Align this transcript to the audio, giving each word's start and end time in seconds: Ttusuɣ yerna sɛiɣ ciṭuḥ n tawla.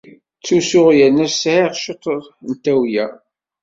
Ttusuɣ 0.37 0.87
yerna 0.97 1.27
sɛiɣ 1.29 1.71
ciṭuḥ 1.83 2.25
n 2.49 2.51
tawla. 2.63 3.07